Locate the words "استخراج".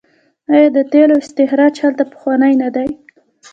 1.23-1.73